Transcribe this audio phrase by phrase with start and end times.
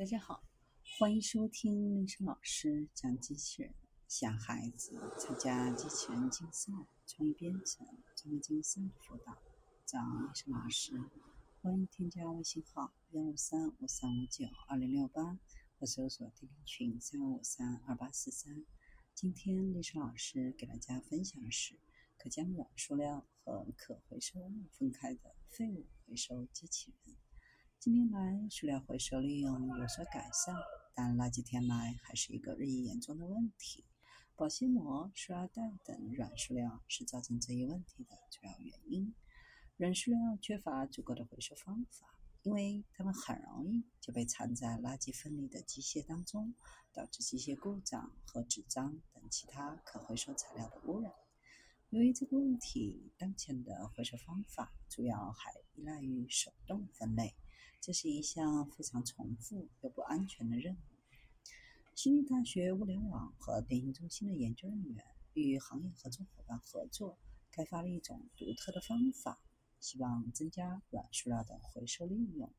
[0.00, 0.42] 大家好，
[0.98, 3.74] 欢迎收听历史老师讲机器人。
[4.08, 6.72] 想孩子参加机器人竞赛、
[7.06, 9.36] 创意编程、专门竞赛的辅导，
[9.84, 10.98] 找历史老师。
[11.60, 15.38] 欢迎添加微信号幺五三五三五九二零六八，
[15.78, 18.64] 或搜索钉钉群三五三二八四三。
[19.14, 21.78] 今天历史老师给大家分享的是
[22.16, 27.14] 可将软塑料和可回收物分开的废物回收机器人。
[27.80, 30.54] 近年来，塑料回收利用有所改善，
[30.94, 33.86] 但垃圾填埋还是一个日益严重的问题。
[34.36, 39.14] 保鲜膜、塑料袋等软塑料是造成这一问题的主要原因。
[39.78, 46.54] 软塑料缺乏足够的回收方法，因为它们很容易就被藏在垃圾分离的机械当中，
[46.92, 51.10] 导致机械故障和纸张等其他可回收材料的污染。
[51.88, 57.34] 由于这个问题，当前的回收方法主要还依赖于手动分类。
[57.80, 60.78] 这是一项非常重复又不安全的任务。
[61.94, 67.18] 悉尼大学物联网和电信中心的研究人员与行业合作伙伴合作，
[67.50, 69.40] 开发了一种独特的方法，
[69.80, 72.50] 希望增加软塑料的回收利用。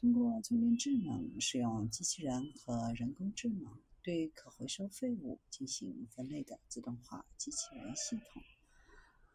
[0.00, 8.42] 通过充电智能，使用机器人和人工智能对可回收废物进行分类的自动化机器人系统。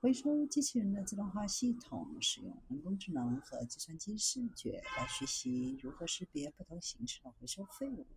[0.01, 8.07] 回收机器人的自动化系统使用人工智能和计算机视觉来学习如何识别不同形式的回收废物，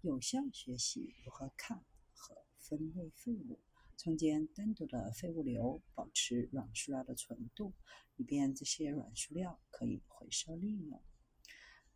[0.00, 3.58] 有效学习如何看和分类废物，
[3.98, 7.74] 创建单独的废物流，保持软塑料的纯度，
[8.16, 11.02] 以便这些软塑料可以回收利用。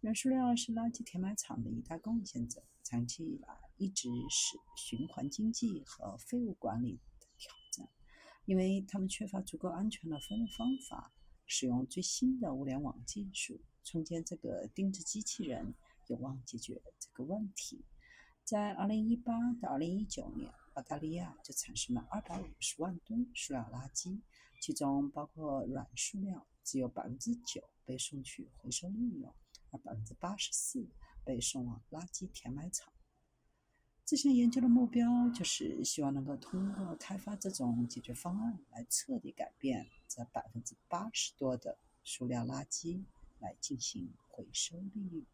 [0.03, 7.01] 软塑料是垃圾填埋场的一大贡献者，长期以来一直是循环经济和废物管理。
[8.47, 11.13] 因为他们缺乏足够安全的分类方法，
[11.47, 15.75] 使用最新的物联网技术创建这个定制机器人
[16.09, 17.85] 有望解决这个问题。
[18.45, 24.21] 在2018到2019年，澳大利亚就产生了250万吨塑料垃圾，
[24.61, 29.35] 其中包括软塑料，只有9%被送去回收利用，
[29.71, 30.87] 而84%
[31.25, 32.93] 被送往垃圾填埋场。
[34.07, 43.03] 这项研究的目标就是希望能够通过开发这种解决方案，来彻底改变这百分之八十多的塑料垃圾，
[43.39, 45.25] 来进行回收利用。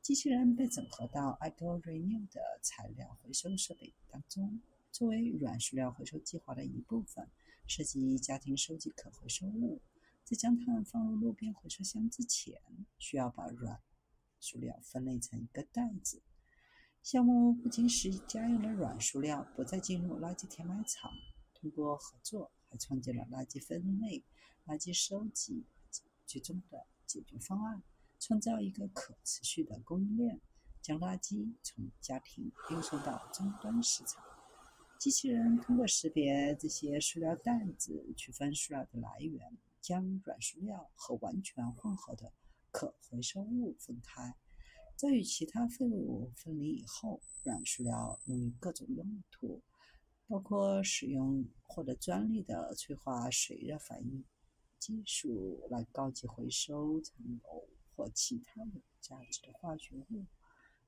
[0.00, 4.60] 机器人被整合到 EcoRenew 的材料回收设备当中，
[4.92, 7.28] 作为软塑料回收计划的一部分，
[7.66, 9.80] 涉及家庭收集可回收物。
[10.22, 12.60] 在将它们放入路边回收箱之前，
[13.00, 13.80] 需要把软
[14.38, 16.22] 塑料分类成一个袋子。
[17.06, 21.12] 项目不仅使家用的软塑料不再进入垃圾填埋场，
[21.54, 24.24] 通过合作还创建了垃圾分类、
[24.66, 25.64] 垃圾收集
[26.26, 27.80] 集中的解决方案，
[28.18, 30.40] 创造一个可持续的供应链，
[30.82, 34.20] 将垃圾从家庭运送到终端市场。
[34.98, 42.32] 机器人通过识别这些塑料袋子，区分塑料的来源，将软塑料和完全混合的
[42.72, 44.34] 可回收物分开。
[44.96, 49.62] 在与其他废物分离以后，软塑料用于各种用途，
[50.26, 54.24] 包括使用获得专利的催化水热反应
[54.78, 60.24] 技术来高级回收成油或其他有价值的化学物。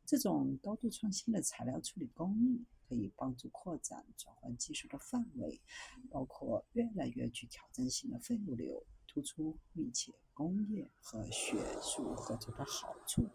[0.06, 5.60] 这种高度创新的材料处理工艺可以帮助扩展转换技术的范围，
[6.08, 13.28] 包括越来越具挑战性的废物流，突出密切工业和学术合作的好处。